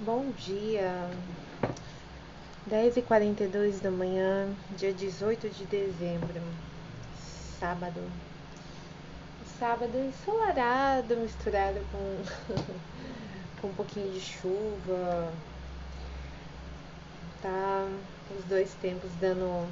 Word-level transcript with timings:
Bom 0.00 0.30
dia, 0.32 1.08
10h42 2.70 3.80
da 3.80 3.90
manhã, 3.90 4.46
dia 4.76 4.92
18 4.92 5.48
de 5.48 5.64
dezembro, 5.64 6.42
sábado. 7.58 8.02
Sábado 9.58 9.96
ensolarado, 9.96 11.16
misturado 11.16 11.80
com, 11.90 12.62
com 13.58 13.68
um 13.68 13.72
pouquinho 13.72 14.12
de 14.12 14.20
chuva. 14.20 15.32
Tá 17.40 17.88
os 18.38 18.44
dois 18.44 18.74
tempos 18.74 19.10
dando 19.18 19.66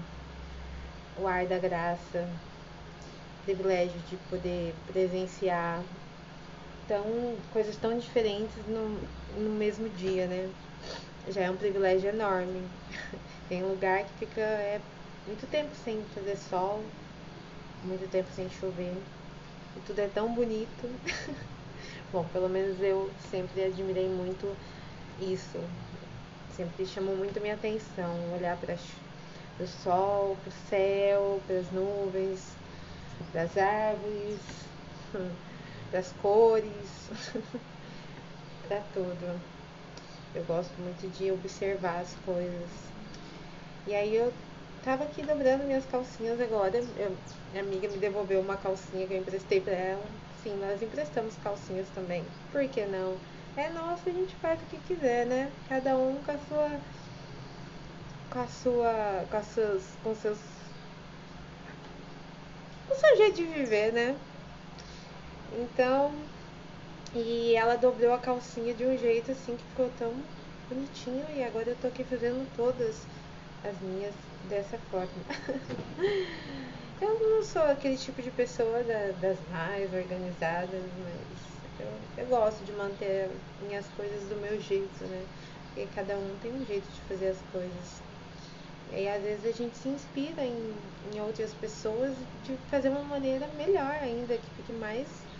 o 1.18 1.28
ar 1.28 1.44
da 1.44 1.58
graça, 1.58 2.26
privilégio 3.44 4.00
de 4.08 4.16
poder 4.30 4.74
presenciar 4.90 5.82
tão, 6.88 7.04
coisas 7.52 7.76
tão 7.76 7.96
diferentes 7.98 8.56
no, 8.66 8.88
no 9.42 9.50
mesmo 9.50 9.88
dia, 9.90 10.26
né? 10.26 10.48
Já 11.28 11.42
é 11.42 11.50
um 11.50 11.56
privilégio 11.56 12.10
enorme. 12.10 12.62
Tem 13.48 13.62
lugar 13.62 14.04
que 14.04 14.26
fica 14.26 14.40
é, 14.40 14.80
muito 15.26 15.46
tempo 15.50 15.70
sem 15.84 16.02
fazer 16.14 16.36
sol, 16.36 16.80
muito 17.84 18.10
tempo 18.10 18.28
sem 18.34 18.48
chover. 18.50 18.94
E 19.76 19.80
tudo 19.86 20.00
é 20.00 20.08
tão 20.08 20.32
bonito. 20.34 20.88
Bom, 22.12 22.24
pelo 22.32 22.48
menos 22.48 22.80
eu 22.80 23.10
sempre 23.30 23.64
admirei 23.64 24.08
muito 24.08 24.46
isso. 25.20 25.58
Sempre 26.56 26.86
chamou 26.86 27.16
muito 27.16 27.38
a 27.38 27.42
minha 27.42 27.54
atenção 27.54 28.32
olhar 28.38 28.56
para 28.56 28.76
o 29.60 29.66
sol, 29.66 30.36
para 30.36 30.48
o 30.48 30.52
céu, 30.70 31.40
para 31.46 31.58
as 31.58 31.70
nuvens, 31.72 32.56
para 33.32 33.42
as 33.42 33.56
árvores. 33.56 34.38
das 35.94 36.12
cores, 36.20 37.08
para 38.66 38.80
tudo. 38.92 39.40
Eu 40.34 40.42
gosto 40.42 40.72
muito 40.80 41.08
de 41.16 41.30
observar 41.30 42.00
as 42.00 42.12
coisas. 42.26 42.68
E 43.86 43.94
aí 43.94 44.16
eu 44.16 44.32
tava 44.84 45.04
aqui 45.04 45.22
dobrando 45.22 45.62
minhas 45.62 45.86
calcinhas 45.86 46.40
agora. 46.40 46.76
Eu, 46.76 47.16
minha 47.52 47.62
amiga 47.62 47.88
me 47.88 47.98
devolveu 47.98 48.40
uma 48.40 48.56
calcinha 48.56 49.06
que 49.06 49.14
eu 49.14 49.20
emprestei 49.20 49.60
para 49.60 49.74
ela. 49.74 50.02
Sim, 50.42 50.56
nós 50.56 50.82
emprestamos 50.82 51.36
calcinhas 51.44 51.86
também. 51.94 52.24
Por 52.50 52.66
que 52.68 52.84
não? 52.86 53.16
É 53.56 53.70
nosso, 53.70 54.08
a 54.08 54.12
gente 54.12 54.34
faz 54.42 54.60
o 54.60 54.64
que 54.66 54.78
quiser, 54.78 55.26
né? 55.26 55.48
Cada 55.68 55.96
um 55.96 56.16
com 56.24 56.32
a 56.32 56.38
sua 56.48 56.80
com 58.30 58.40
a 58.40 58.46
sua 58.48 59.24
com, 59.30 59.36
as 59.36 59.46
suas, 59.46 59.82
com 60.02 60.14
seus 60.16 60.38
com 62.88 62.94
seu 62.96 63.16
jeito 63.16 63.36
de 63.36 63.44
viver, 63.44 63.92
né? 63.92 64.16
Então, 65.56 66.12
e 67.14 67.54
ela 67.54 67.76
dobrou 67.76 68.12
a 68.12 68.18
calcinha 68.18 68.74
de 68.74 68.84
um 68.84 68.96
jeito 68.96 69.30
assim 69.30 69.56
que 69.56 69.64
ficou 69.64 69.88
tão 69.90 70.12
bonitinho 70.68 71.24
e 71.30 71.44
agora 71.44 71.70
eu 71.70 71.76
tô 71.76 71.86
aqui 71.86 72.02
fazendo 72.04 72.44
todas 72.56 73.06
as 73.62 73.78
minhas 73.80 74.14
dessa 74.48 74.76
forma. 74.90 75.22
eu 77.00 77.20
não 77.20 77.42
sou 77.44 77.62
aquele 77.62 77.96
tipo 77.96 78.20
de 78.20 78.30
pessoa 78.32 78.82
da, 78.82 79.12
das 79.12 79.38
mais 79.48 79.92
organizadas, 79.94 80.82
mas 80.98 81.60
eu, 81.78 81.86
eu 82.16 82.26
gosto 82.26 82.64
de 82.64 82.72
manter 82.72 83.30
minhas 83.60 83.86
coisas 83.90 84.28
do 84.28 84.36
meu 84.36 84.58
jeito, 84.60 85.04
né? 85.04 85.24
Porque 85.66 85.86
cada 85.94 86.18
um 86.18 86.36
tem 86.38 86.52
um 86.52 86.64
jeito 86.64 86.88
de 86.88 87.00
fazer 87.02 87.28
as 87.28 87.40
coisas. 87.52 88.02
E 88.92 89.08
às 89.08 89.22
vezes 89.22 89.44
a 89.46 89.52
gente 89.52 89.76
se 89.76 89.88
inspira 89.88 90.44
em, 90.44 90.74
em 91.12 91.20
outras 91.20 91.54
pessoas 91.54 92.16
de 92.42 92.56
fazer 92.68 92.90
uma 92.90 93.04
maneira 93.04 93.46
melhor 93.56 93.92
ainda, 94.02 94.36
que 94.36 94.50
fique 94.56 94.72
mais 94.72 95.33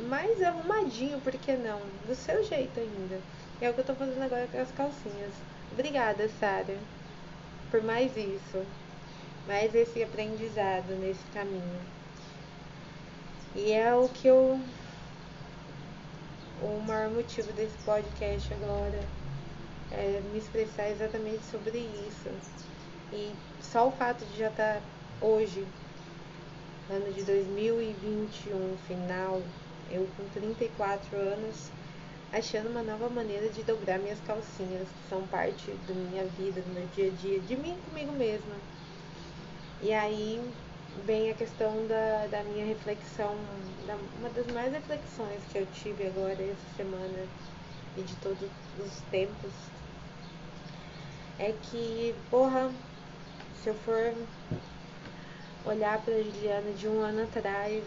mais 0.00 0.42
arrumadinho, 0.42 1.20
por 1.20 1.32
que 1.32 1.52
não? 1.56 1.80
Do 2.06 2.14
seu 2.14 2.44
jeito 2.44 2.78
ainda. 2.78 3.20
É 3.60 3.68
o 3.68 3.74
que 3.74 3.80
eu 3.80 3.84
tô 3.84 3.94
fazendo 3.94 4.22
agora 4.22 4.46
com 4.46 4.60
as 4.60 4.70
calcinhas. 4.72 5.32
Obrigada, 5.72 6.28
Sara, 6.40 6.78
por 7.70 7.82
mais 7.82 8.16
isso. 8.16 8.64
Mais 9.46 9.74
esse 9.74 10.02
aprendizado 10.02 10.90
nesse 11.00 11.24
caminho. 11.34 11.80
E 13.56 13.72
é 13.72 13.94
o 13.94 14.08
que 14.08 14.28
eu. 14.28 14.60
O 16.62 16.80
maior 16.86 17.10
motivo 17.10 17.52
desse 17.52 17.76
podcast 17.78 18.52
agora 18.54 19.00
é 19.90 20.20
me 20.32 20.38
expressar 20.38 20.90
exatamente 20.90 21.42
sobre 21.50 21.78
isso. 21.78 22.30
E 23.12 23.32
só 23.62 23.88
o 23.88 23.92
fato 23.92 24.24
de 24.26 24.38
já 24.38 24.48
estar 24.48 24.74
tá 24.74 24.82
hoje, 25.20 25.66
ano 26.90 27.12
de 27.12 27.22
2021, 27.22 28.76
final, 28.86 29.42
eu 29.90 30.08
com 30.16 30.28
34 30.28 31.16
anos, 31.16 31.70
achando 32.32 32.68
uma 32.68 32.82
nova 32.82 33.08
maneira 33.08 33.48
de 33.48 33.62
dobrar 33.62 33.98
minhas 33.98 34.20
calcinhas, 34.20 34.86
que 34.88 35.08
são 35.08 35.26
parte 35.28 35.70
da 35.86 35.94
minha 35.94 36.24
vida, 36.24 36.60
do 36.60 36.74
meu 36.74 36.86
dia 36.94 37.08
a 37.08 37.14
dia, 37.14 37.40
de 37.40 37.56
mim 37.56 37.76
comigo 37.88 38.12
mesma. 38.12 38.54
E 39.80 39.92
aí 39.92 40.42
vem 41.04 41.30
a 41.30 41.34
questão 41.34 41.86
da, 41.86 42.26
da 42.26 42.42
minha 42.44 42.66
reflexão, 42.66 43.36
da, 43.86 43.96
uma 44.18 44.28
das 44.30 44.46
mais 44.48 44.72
reflexões 44.72 45.40
que 45.50 45.58
eu 45.58 45.66
tive 45.74 46.06
agora 46.06 46.42
essa 46.42 46.76
semana 46.76 47.26
e 47.96 48.02
de 48.02 48.14
todos 48.16 48.48
os 48.78 49.00
tempos, 49.10 49.52
é 51.38 51.54
que, 51.62 52.14
porra, 52.30 52.70
se 53.62 53.68
eu 53.68 53.74
for 53.74 54.14
olhar 55.64 56.00
para 56.02 56.22
Juliana 56.22 56.72
de 56.72 56.88
um 56.88 57.00
ano 57.00 57.22
atrás, 57.24 57.84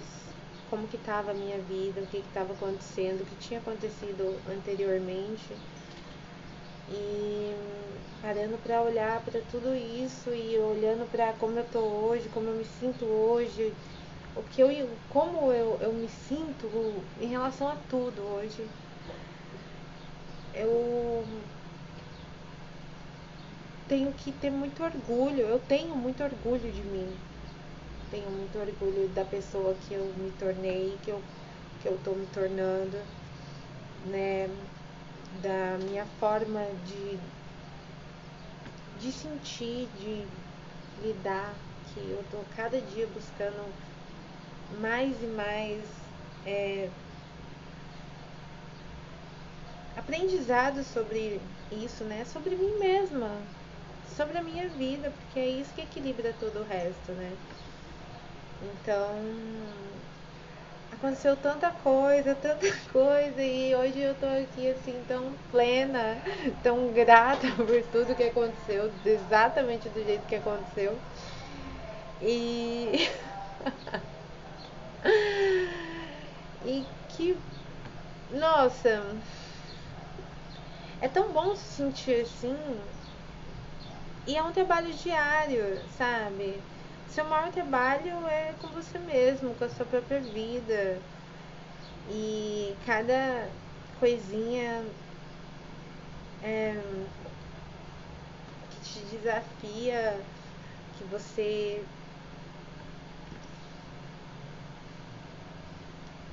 como 0.71 0.87
que 0.87 0.95
estava 0.95 1.31
a 1.31 1.33
minha 1.33 1.57
vida, 1.59 1.99
o 1.99 2.07
que 2.07 2.19
estava 2.19 2.53
acontecendo, 2.53 3.21
o 3.21 3.25
que 3.25 3.35
tinha 3.35 3.59
acontecido 3.59 4.39
anteriormente. 4.49 5.53
E 6.89 7.53
parando 8.21 8.57
para 8.59 8.81
olhar 8.81 9.21
para 9.21 9.41
tudo 9.51 9.75
isso 9.75 10.33
e 10.33 10.57
olhando 10.57 11.05
para 11.11 11.33
como 11.33 11.59
eu 11.59 11.65
tô 11.65 11.79
hoje, 11.79 12.29
como 12.29 12.47
eu 12.47 12.55
me 12.55 12.63
sinto 12.63 13.03
hoje, 13.03 13.73
o 14.33 14.41
que 14.43 14.61
eu 14.61 14.89
como 15.09 15.51
eu, 15.51 15.77
eu 15.81 15.91
me 15.91 16.07
sinto 16.07 16.69
em 17.19 17.27
relação 17.27 17.67
a 17.67 17.75
tudo 17.89 18.21
hoje. 18.21 18.65
Eu 20.53 21.25
tenho 23.89 24.13
que 24.13 24.31
ter 24.31 24.49
muito 24.49 24.81
orgulho, 24.81 25.41
eu 25.41 25.59
tenho 25.59 25.95
muito 25.97 26.23
orgulho 26.23 26.71
de 26.71 26.81
mim 26.81 27.13
tenho 28.11 28.31
muito 28.31 28.59
orgulho 28.59 29.09
da 29.09 29.25
pessoa 29.25 29.75
que 29.75 29.93
eu 29.95 30.13
me 30.15 30.31
tornei, 30.31 30.99
que 30.99 31.11
eu, 31.11 31.23
que 31.79 31.87
eu 31.89 31.97
tô 31.97 32.15
me 32.15 32.27
tornando, 32.27 32.97
né? 34.03 34.47
Da 35.41 35.77
minha 35.79 36.05
forma 36.05 36.73
de, 36.83 37.19
de 38.93 39.11
sentir, 39.11 39.87
de 39.91 40.29
lidar, 40.97 41.59
que 41.83 42.09
eu 42.09 42.23
tô 42.23 42.43
cada 42.45 42.81
dia 42.81 43.07
buscando 43.07 43.73
mais 44.69 45.21
e 45.23 45.27
mais 45.27 45.89
é, 46.45 46.91
aprendizado 49.95 50.83
sobre 50.83 51.41
isso, 51.69 52.03
né? 52.03 52.25
Sobre 52.25 52.55
mim 52.57 52.77
mesma, 52.77 53.47
sobre 54.03 54.37
a 54.37 54.41
minha 54.43 54.69
vida, 54.69 55.11
porque 55.11 55.39
é 55.39 55.47
isso 55.47 55.73
que 55.73 55.81
equilibra 55.81 56.33
todo 56.33 56.59
o 56.59 56.63
resto, 56.63 57.13
né? 57.13 57.37
Então, 58.61 59.15
aconteceu 60.91 61.35
tanta 61.37 61.71
coisa, 61.71 62.35
tanta 62.35 62.65
coisa, 62.91 63.41
e 63.41 63.75
hoje 63.75 63.99
eu 63.99 64.13
tô 64.15 64.25
aqui 64.25 64.69
assim 64.69 65.03
tão 65.07 65.33
plena, 65.49 66.21
tão 66.63 66.91
grata 66.93 67.47
por 67.57 67.81
tudo 67.91 68.15
que 68.15 68.23
aconteceu, 68.23 68.91
exatamente 69.05 69.89
do 69.89 70.03
jeito 70.03 70.25
que 70.27 70.35
aconteceu. 70.35 70.99
E. 72.21 73.09
e 76.63 76.85
que. 77.09 77.35
Nossa! 78.31 79.03
É 81.01 81.07
tão 81.09 81.33
bom 81.33 81.53
se 81.55 81.75
sentir 81.75 82.21
assim. 82.21 82.55
E 84.25 84.35
é 84.35 84.41
um 84.43 84.51
trabalho 84.51 84.91
diário, 84.93 85.81
sabe? 85.89 86.63
Seu 87.13 87.25
maior 87.25 87.51
trabalho 87.51 88.25
é 88.25 88.53
com 88.61 88.69
você 88.69 88.97
mesmo, 88.97 89.53
com 89.55 89.65
a 89.65 89.69
sua 89.69 89.85
própria 89.85 90.21
vida. 90.21 90.97
E 92.09 92.73
cada 92.85 93.49
coisinha 93.99 94.85
é, 96.41 96.81
que 98.69 98.79
te 98.79 98.99
desafia, 99.17 100.21
que 100.97 101.03
você 101.03 101.83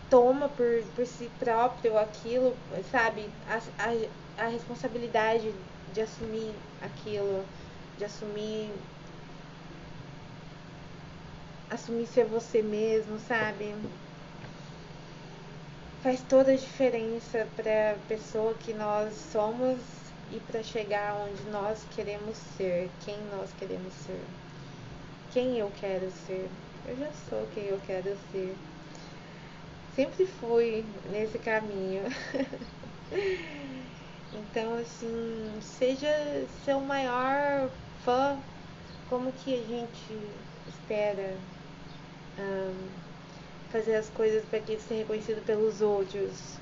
toma 0.08 0.48
por, 0.48 0.84
por 0.94 1.04
si 1.04 1.28
próprio 1.40 1.98
aquilo, 1.98 2.56
sabe? 2.92 3.28
A, 3.48 3.56
a, 3.82 4.44
a 4.44 4.48
responsabilidade 4.48 5.52
de 5.92 6.00
assumir 6.02 6.54
aquilo, 6.80 7.44
de 7.98 8.04
assumir 8.04 8.70
assumir 11.70 12.06
ser 12.06 12.24
você 12.24 12.62
mesmo, 12.62 13.18
sabe? 13.20 13.74
faz 16.02 16.22
toda 16.28 16.52
a 16.52 16.56
diferença 16.56 17.46
para 17.56 17.92
a 17.92 17.94
pessoa 18.08 18.54
que 18.54 18.72
nós 18.72 19.12
somos 19.32 19.78
e 20.30 20.38
para 20.40 20.62
chegar 20.62 21.14
onde 21.16 21.42
nós 21.50 21.84
queremos 21.94 22.36
ser, 22.56 22.88
quem 23.04 23.16
nós 23.36 23.50
queremos 23.58 23.92
ser, 24.06 24.20
quem 25.32 25.58
eu 25.58 25.72
quero 25.80 26.10
ser. 26.26 26.48
Eu 26.86 26.96
já 26.96 27.10
sou 27.28 27.46
quem 27.52 27.64
eu 27.64 27.80
quero 27.86 28.16
ser. 28.30 28.54
Sempre 29.96 30.26
fui 30.26 30.84
nesse 31.10 31.38
caminho. 31.38 32.04
então, 34.32 34.78
assim, 34.78 35.58
seja 35.60 36.46
seu 36.64 36.80
maior 36.80 37.68
fã, 38.04 38.38
como 39.10 39.32
que 39.32 39.54
a 39.54 39.62
gente 39.62 40.18
espera 40.68 41.36
um, 42.38 42.88
fazer 43.70 43.96
as 43.96 44.08
coisas 44.10 44.44
para 44.44 44.60
que 44.60 44.78
ser 44.78 44.94
reconhecido 44.94 45.44
pelos 45.44 45.80
outros? 45.80 46.58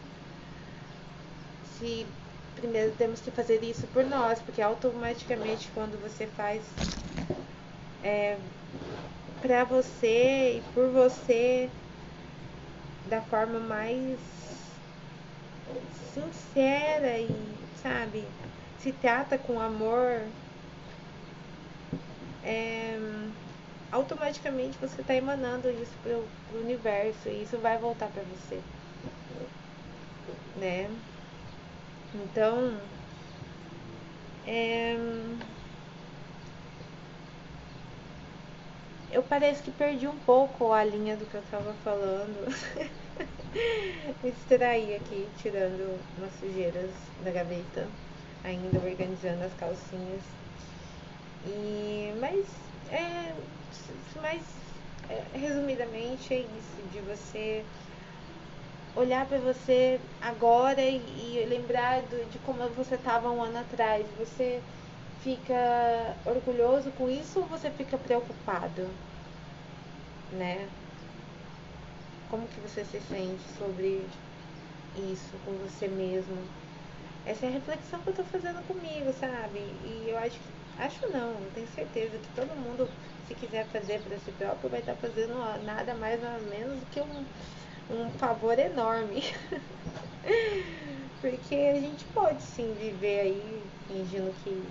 Se 1.78 2.06
primeiro 2.56 2.92
temos 2.96 3.20
que 3.20 3.30
fazer 3.30 3.62
isso 3.62 3.86
por 3.88 4.04
nós, 4.04 4.40
porque 4.40 4.62
automaticamente 4.62 5.68
quando 5.74 6.00
você 6.00 6.26
faz 6.26 6.62
é, 8.02 8.38
para 9.40 9.64
você 9.64 10.58
e 10.58 10.62
por 10.74 10.88
você 10.90 11.68
da 13.08 13.20
forma 13.20 13.60
mais 13.60 14.18
sincera 16.14 17.18
e, 17.18 17.28
sabe, 17.82 18.24
se 18.80 18.90
trata 18.92 19.36
com 19.36 19.60
amor, 19.60 20.22
é, 22.42 22.98
automaticamente 23.92 24.78
você 24.78 25.00
está 25.00 25.14
emanando 25.14 25.70
isso 25.70 25.96
pro, 26.02 26.28
pro 26.48 26.60
universo 26.60 27.28
e 27.28 27.42
isso 27.42 27.58
vai 27.58 27.78
voltar 27.78 28.08
para 28.10 28.22
você, 28.22 28.62
né? 30.56 30.88
Então, 32.14 32.80
é, 34.44 34.96
eu 39.10 39.22
parece 39.22 39.62
que 39.62 39.70
perdi 39.72 40.06
um 40.06 40.18
pouco 40.18 40.72
a 40.72 40.84
linha 40.84 41.16
do 41.16 41.26
que 41.26 41.34
eu 41.36 41.40
estava 41.40 41.74
falando. 41.74 42.44
Me 44.22 44.30
distraí 44.32 44.94
aqui, 44.94 45.30
tirando 45.36 46.00
umas 46.16 46.32
sujeiras 46.34 46.90
da 47.18 47.30
gaveta, 47.30 47.88
ainda 48.44 48.78
organizando 48.78 49.44
as 49.44 49.54
calcinhas. 49.54 50.22
E, 51.42 52.12
mas, 52.20 52.46
é, 52.88 53.34
mas 54.20 54.42
é, 55.08 55.38
resumidamente 55.38 56.32
é 56.34 56.38
isso, 56.40 56.82
de 56.90 57.00
você 57.00 57.64
olhar 58.96 59.26
para 59.26 59.38
você 59.38 60.00
agora 60.20 60.80
e, 60.80 60.96
e 61.42 61.44
lembrar 61.46 62.02
do, 62.02 62.24
de 62.30 62.38
como 62.40 62.68
você 62.70 62.94
estava 62.94 63.30
um 63.30 63.42
ano 63.42 63.58
atrás. 63.58 64.06
Você 64.18 64.60
fica 65.20 65.54
orgulhoso 66.24 66.90
com 66.92 67.08
isso 67.08 67.40
ou 67.40 67.46
você 67.46 67.70
fica 67.70 67.96
preocupado? 67.98 68.88
Né? 70.32 70.68
Como 72.30 72.48
que 72.48 72.60
você 72.60 72.84
se 72.84 73.00
sente 73.00 73.42
sobre 73.58 74.00
isso 74.94 75.38
com 75.44 75.52
você 75.58 75.86
mesmo? 75.88 76.36
Essa 77.26 77.46
é 77.46 77.48
a 77.48 77.52
reflexão 77.52 78.00
que 78.00 78.10
eu 78.10 78.14
tô 78.14 78.24
fazendo 78.24 78.62
comigo, 78.66 79.12
sabe? 79.12 79.58
E 79.58 80.06
eu 80.08 80.16
acho 80.18 80.38
acho 80.78 81.08
não, 81.08 81.34
tenho 81.54 81.68
certeza 81.68 82.18
que 82.18 82.28
todo 82.34 82.48
mundo, 82.56 82.88
se 83.26 83.34
quiser 83.34 83.66
fazer 83.66 84.00
para 84.00 84.18
si 84.18 84.30
próprio, 84.32 84.70
vai 84.70 84.80
estar 84.80 84.94
tá 84.94 85.08
fazendo 85.08 85.34
nada 85.64 85.94
mais 85.94 86.20
ou 86.22 86.48
menos 86.48 86.80
do 86.80 86.86
que 86.86 87.00
um 87.00 87.24
um 87.90 88.10
favor 88.18 88.58
enorme. 88.58 89.22
Porque 91.20 91.54
a 91.54 91.80
gente 91.80 92.04
pode 92.06 92.42
sim 92.42 92.74
viver 92.78 93.20
aí 93.20 93.62
fingindo 93.88 94.34
que, 94.42 94.62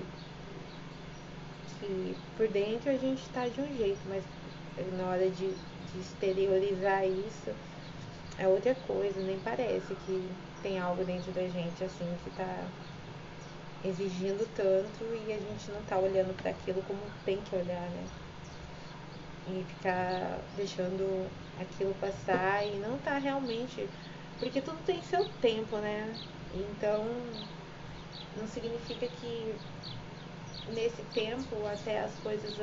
que 1.80 2.18
por 2.38 2.48
dentro 2.48 2.90
a 2.90 2.98
gente 2.98 3.22
está 3.22 3.48
de 3.48 3.62
um 3.62 3.78
jeito, 3.78 4.00
mas 4.08 4.24
na 4.98 5.06
hora 5.08 5.30
de, 5.30 5.50
de 5.50 6.00
exteriorizar 6.00 7.06
isso 7.06 7.52
é 8.38 8.48
outra 8.48 8.76
coisa, 8.88 9.20
nem 9.22 9.40
parece 9.40 9.96
que 10.06 10.30
tem 10.62 10.80
algo 10.80 11.04
dentro 11.04 11.32
da 11.32 11.48
gente 11.48 11.84
assim 11.84 12.18
que 12.24 12.30
está 12.30 12.66
exigindo 13.88 14.46
tanto 14.56 15.04
e 15.28 15.34
a 15.34 15.38
gente 15.38 15.72
não 15.72 15.82
está 15.82 15.98
olhando 15.98 16.36
para 16.36 16.52
aquilo 16.52 16.82
como 16.84 17.00
tem 17.26 17.42
que 17.42 17.56
olhar, 17.56 17.90
né? 17.90 18.08
E 19.48 19.64
ficar 19.64 20.40
deixando 20.58 21.30
aquilo 21.60 21.94
passar 21.96 22.66
e 22.66 22.78
não 22.80 22.98
tá 23.00 23.18
realmente. 23.18 23.88
Porque 24.40 24.62
tudo 24.62 24.84
tem 24.86 25.02
seu 25.04 25.26
tempo, 25.42 25.78
né? 25.78 26.20
Então 26.54 27.06
não 28.36 28.48
significa 28.48 29.08
que 29.08 29.56
nesse 30.68 31.04
tempo, 31.14 31.66
até 31.66 32.00
as 32.02 32.18
coisas 32.20 32.60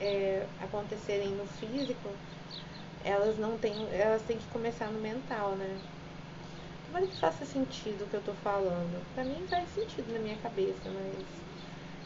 é, 0.00 0.46
acontecerem 0.60 1.30
no 1.34 1.46
físico, 1.46 2.08
elas 3.04 3.38
não 3.38 3.58
têm. 3.58 3.88
Elas 3.92 4.22
têm 4.22 4.38
que 4.38 4.48
começar 4.48 4.90
no 4.90 5.00
mental, 5.00 5.56
né? 5.56 5.82
Tomara 6.90 7.06
que 7.06 7.14
faça 7.20 7.44
sentido 7.44 8.02
o 8.02 8.08
que 8.08 8.16
eu 8.16 8.20
tô 8.20 8.34
falando. 8.34 9.06
Pra 9.14 9.22
mim 9.22 9.46
faz 9.48 9.70
sentido 9.70 10.12
na 10.12 10.18
minha 10.18 10.36
cabeça, 10.38 10.90
mas 10.90 11.14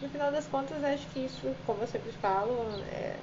no 0.03 0.11
final 0.11 0.31
das 0.31 0.47
contas 0.47 0.85
acho 0.85 1.09
que 1.09 1.21
isso, 1.21 1.57
como 1.65 1.83
eu 1.83 1.87
sempre 1.87 2.13
falo, 2.13 2.53
é, 2.93 3.17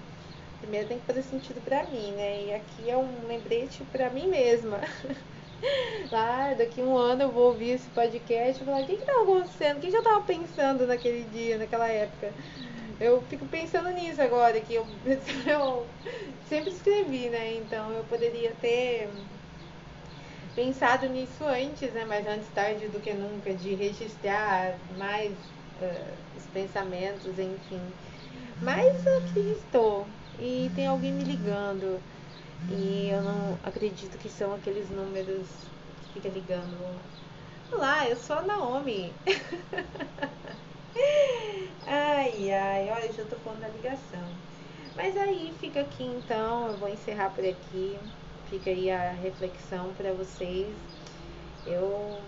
primeiro 0.59 0.87
tem 0.87 0.97
que 0.97 1.05
fazer 1.05 1.21
sentido 1.21 1.61
para 1.61 1.83
mim, 1.83 2.13
né? 2.13 2.45
E 2.45 2.53
aqui 2.55 2.89
é 2.89 2.97
um 2.97 3.27
lembrete 3.27 3.83
para 3.91 4.09
mim 4.09 4.27
mesma. 4.27 4.81
Lá, 6.11 6.51
daqui 6.57 6.81
um 6.81 6.97
ano 6.97 7.21
eu 7.21 7.31
vou 7.31 7.49
ouvir 7.49 7.75
esse 7.75 7.89
podcast 7.89 8.59
e 8.59 8.65
falar, 8.65 8.81
o 8.81 8.85
que 8.87 8.97
que 8.97 9.05
tava 9.05 9.21
acontecendo? 9.21 9.77
O 9.77 9.81
que, 9.81 9.91
que 9.91 9.97
eu 9.97 10.03
tava 10.03 10.21
pensando 10.21 10.87
naquele 10.87 11.25
dia, 11.25 11.59
naquela 11.59 11.87
época? 11.87 12.33
Eu 12.99 13.21
fico 13.29 13.45
pensando 13.45 13.91
nisso 13.91 14.19
agora, 14.19 14.59
que 14.61 14.73
eu, 14.73 14.87
eu 15.45 15.85
sempre 16.49 16.73
escrevi, 16.73 17.29
né? 17.29 17.53
Então 17.53 17.91
eu 17.91 18.03
poderia 18.05 18.49
ter 18.55 19.09
pensado 20.55 21.07
nisso 21.07 21.43
antes, 21.45 21.91
né? 21.93 22.05
Mas 22.05 22.27
antes 22.27 22.47
tarde 22.49 22.87
do 22.87 22.99
que 22.99 23.13
nunca, 23.13 23.53
de 23.53 23.75
registrar 23.75 24.75
mais 24.97 25.31
uh, 25.31 26.13
os 26.37 26.43
pensamentos, 26.53 27.37
enfim. 27.37 27.81
Mas 28.61 29.05
aqui 29.07 29.55
estou 29.57 30.05
e 30.39 30.71
tem 30.75 30.87
alguém 30.87 31.13
me 31.13 31.23
ligando. 31.23 31.99
E 32.69 33.09
eu 33.09 33.21
não 33.23 33.57
acredito 33.63 34.17
que 34.17 34.29
são 34.29 34.53
aqueles 34.53 34.89
números 34.89 35.47
que 36.13 36.13
fica 36.13 36.29
ligando. 36.29 36.77
Olá, 37.71 38.07
eu 38.07 38.15
sou 38.15 38.37
a 38.37 38.41
Naomi. 38.41 39.13
ai, 41.87 42.51
ai, 42.51 42.89
olha, 42.91 43.11
já 43.13 43.23
tô 43.25 43.35
falando 43.37 43.61
da 43.61 43.67
ligação. 43.69 44.23
Mas 44.95 45.17
aí 45.17 45.53
fica 45.59 45.81
aqui 45.81 46.03
então, 46.03 46.67
eu 46.67 46.77
vou 46.77 46.89
encerrar 46.89 47.29
por 47.31 47.45
aqui. 47.45 47.97
Fica 48.51 48.69
aí 48.69 48.91
a 48.91 49.11
reflexão 49.13 49.91
para 49.93 50.13
vocês. 50.13 50.67
Eu 51.65 52.19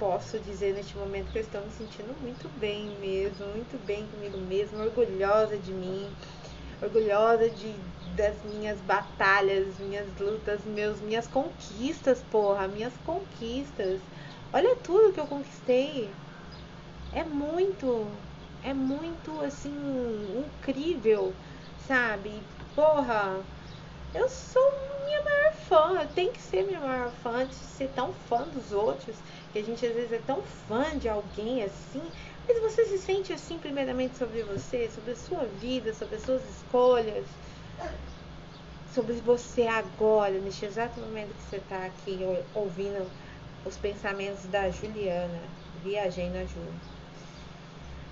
posso 0.00 0.40
dizer 0.40 0.74
neste 0.74 0.96
momento 0.98 1.30
que 1.30 1.38
eu 1.38 1.42
estou 1.42 1.60
me 1.60 1.70
sentindo 1.70 2.12
muito 2.20 2.48
bem 2.58 2.88
mesmo, 3.00 3.46
muito 3.54 3.78
bem 3.86 4.04
comigo 4.06 4.38
mesmo, 4.48 4.82
orgulhosa 4.82 5.56
de 5.56 5.72
mim 5.72 6.10
orgulhosa 6.84 7.48
de, 7.50 7.72
das 8.16 8.34
minhas 8.44 8.78
batalhas, 8.80 9.78
minhas 9.78 10.06
lutas, 10.18 10.60
meus, 10.64 11.00
minhas 11.00 11.26
conquistas, 11.26 12.22
porra, 12.30 12.68
minhas 12.68 12.92
conquistas. 13.06 14.00
Olha 14.52 14.76
tudo 14.76 15.12
que 15.12 15.20
eu 15.20 15.26
conquistei. 15.26 16.10
É 17.12 17.24
muito, 17.24 18.06
é 18.62 18.74
muito 18.74 19.40
assim, 19.40 19.74
incrível, 20.36 21.32
sabe? 21.86 22.30
Porra, 22.74 23.40
eu 24.14 24.28
sou 24.28 24.62
minha 25.04 25.24
maior 25.24 25.52
fã, 25.68 26.06
tenho 26.14 26.32
que 26.32 26.40
ser 26.40 26.64
minha 26.64 26.80
maior 26.80 27.10
fã 27.10 27.30
antes 27.30 27.58
de 27.58 27.66
ser 27.66 27.88
tão 27.88 28.12
fã 28.12 28.42
dos 28.48 28.72
outros, 28.72 29.16
que 29.52 29.58
a 29.58 29.62
gente 29.62 29.84
às 29.84 29.92
vezes 29.92 30.12
é 30.12 30.18
tão 30.18 30.42
fã 30.42 30.96
de 30.96 31.08
alguém 31.08 31.62
assim, 31.62 32.02
mas 32.46 32.60
você 32.60 32.84
se 32.86 32.98
sente 32.98 33.32
assim, 33.32 33.58
primeiramente, 33.58 34.16
sobre 34.16 34.42
você, 34.44 34.88
sobre 34.90 35.12
a 35.12 35.16
sua 35.16 35.44
vida, 35.46 35.92
sobre 35.92 36.16
as 36.16 36.22
suas 36.22 36.42
escolhas, 36.48 37.26
sobre 38.94 39.14
você 39.20 39.66
agora, 39.66 40.38
neste 40.38 40.64
exato 40.64 41.00
momento 41.00 41.34
que 41.34 41.42
você 41.42 41.56
está 41.56 41.84
aqui 41.84 42.20
ouvindo 42.54 43.10
os 43.64 43.76
pensamentos 43.76 44.44
da 44.46 44.70
Juliana. 44.70 45.40
Viajei 45.82 46.30
na 46.30 46.44
Ju. 46.44 46.60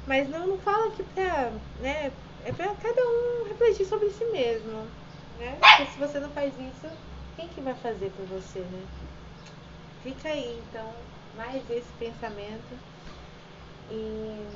Mas 0.07 0.29
não, 0.29 0.49
não 0.49 0.59
fala 0.59 0.91
que 0.91 1.03
pra, 1.05 1.53
né, 1.79 2.13
é 2.45 2.53
pra 2.53 2.75
cada 2.75 3.01
um 3.01 3.49
refletir 3.49 3.87
sobre 3.87 4.11
si 4.11 4.25
mesmo. 4.33 5.02
Né? 5.39 5.57
Porque 5.61 5.87
se 5.87 5.99
você 5.99 6.21
não 6.21 6.31
faz 6.31 6.53
isso, 6.55 6.89
quem 7.37 7.49
que 7.49 7.61
vai 7.61 7.75
fazer 7.75 8.11
por 8.17 8.27
você, 8.27 8.61
né? 8.61 8.85
Fica 10.03 10.29
aí, 10.29 10.61
então, 10.69 10.93
mais 11.37 11.63
esse 11.71 11.93
pensamento 11.99 12.77
e 13.91 14.47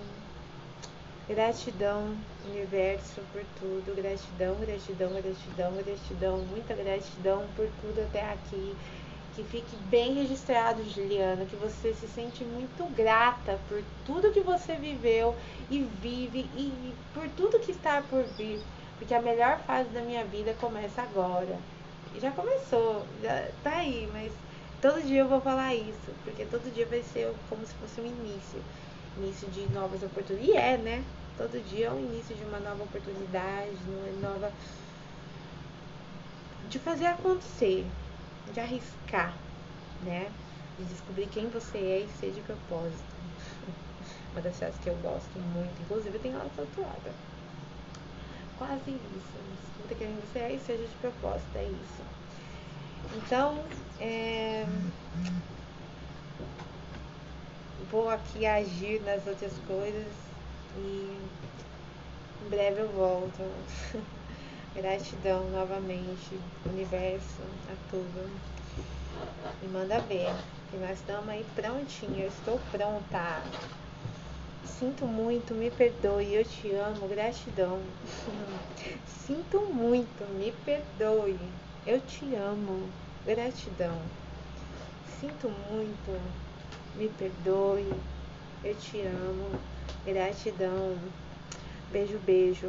gratidão, 1.28 2.16
universo, 2.49 3.21
por 3.33 3.45
tudo. 3.59 3.95
Gratidão, 3.97 4.54
gratidão, 4.56 5.11
gratidão, 5.11 5.73
gratidão. 5.73 6.38
Muita 6.50 6.75
gratidão 6.75 7.45
por 7.56 7.68
tudo 7.80 8.00
até 8.02 8.23
aqui. 8.33 8.75
que 9.35 9.45
fique 9.45 9.76
bem 9.90 10.14
registrado, 10.14 10.83
Juliana, 10.88 11.45
que 11.45 11.56
você 11.56 11.92
se 11.92 12.09
sente 12.09 12.42
muito 12.42 12.90
grata 12.95 13.59
por 13.68 13.83
tudo 14.06 14.33
que 14.33 14.40
você 14.40 14.76
viveu 14.76 15.37
e 15.71 15.83
vive 16.00 16.49
e 16.56 16.95
por 17.12 17.28
tudo 17.37 17.61
que 17.61 17.71
está 17.71 18.02
por 18.02 18.25
vir, 18.38 18.62
porque 18.99 19.15
a 19.15 19.21
melhor 19.21 19.59
fase 19.61 19.88
da 19.91 20.00
minha 20.00 20.25
vida 20.25 20.55
começa 20.61 21.03
agora. 21.03 21.57
Já 22.19 22.31
começou, 22.33 23.05
já 23.23 23.49
tá 23.62 23.76
aí, 23.76 24.09
mas 24.12 24.33
todo 24.81 25.03
dia 25.03 25.21
eu 25.21 25.29
vou 25.29 25.41
falar 25.41 25.75
isso, 25.75 26.12
porque 26.25 26.45
todo 26.47 26.73
dia 26.75 26.87
vai 26.87 27.03
ser 27.03 27.33
como 27.49 27.65
se 27.67 27.75
fosse 27.75 28.00
um 28.00 28.07
início, 28.07 28.61
início 29.19 29.49
de 29.49 29.69
novas 29.75 30.03
oportunidades. 30.03 30.49
E 30.49 30.57
é, 30.57 30.79
né? 30.79 31.05
Todo 31.37 31.62
dia 31.69 31.88
é 31.88 31.91
o 31.91 31.99
início 31.99 32.35
de 32.35 32.43
uma 32.45 32.59
nova 32.59 32.83
oportunidade, 32.83 33.76
uma 33.87 34.31
nova 34.31 34.50
de 36.71 36.79
fazer 36.79 37.07
acontecer, 37.07 37.87
de 38.53 38.61
arriscar, 38.61 39.35
né? 40.03 40.31
De 40.79 40.85
descobrir 40.85 41.26
quem 41.26 41.49
você 41.49 41.79
é 41.79 42.00
e 42.00 42.09
ser 42.19 42.33
de 42.33 42.41
propósito. 42.41 43.05
Uma 44.33 44.43
das 44.43 44.59
frases 44.59 44.79
que 44.79 44.88
eu 44.88 44.95
gosto 44.97 45.38
muito, 45.38 45.83
inclusive 45.83 46.17
eu 46.17 46.21
tenho 46.21 46.35
ela 46.35 46.50
tatuada. 46.55 47.36
Quase 48.58 48.90
isso. 48.90 49.36
Descubra 49.60 49.96
quem 49.96 50.16
você 50.16 50.38
é 50.38 50.52
e 50.54 50.58
seja 50.60 50.82
de 50.82 50.94
propósito, 50.96 51.56
é 51.56 51.64
isso. 51.64 52.02
Então, 53.14 53.62
é... 54.00 54.66
vou 57.90 58.10
aqui 58.10 58.46
agir 58.46 59.00
nas 59.02 59.26
outras 59.26 59.52
coisas 59.66 60.12
e 60.78 61.16
em 62.44 62.48
breve 62.48 62.80
eu 62.80 62.88
volto. 62.88 63.42
Gratidão 64.75 65.48
novamente, 65.50 66.38
universo, 66.66 67.42
a 67.70 67.90
tudo. 67.90 68.30
Me 69.62 69.68
manda 69.68 70.00
ver, 70.00 70.34
que 70.70 70.76
nós 70.76 70.98
estamos 70.98 71.28
aí 71.30 71.46
prontinho, 71.54 72.20
eu 72.20 72.28
estou 72.28 72.60
pronta. 72.70 73.42
Sinto 74.66 75.06
muito, 75.06 75.54
me 75.54 75.70
perdoe, 75.70 76.35
eu 76.35 76.44
te 76.44 76.73
amo, 76.73 77.06
gratidão. 77.08 77.82
Sinto 79.06 79.73
muito, 79.73 80.25
me 80.26 80.52
perdoe, 80.52 81.52
eu 81.87 82.00
te 82.00 82.35
amo, 82.35 82.92
gratidão. 83.25 84.02
Sinto 85.04 85.49
muito, 85.49 86.11
me 86.94 87.08
perdoe, 87.08 87.92
eu 88.62 88.75
te 88.75 89.00
amo, 89.02 89.50
gratidão. 90.04 90.99
Beijo, 91.90 92.18
beijo. 92.18 92.64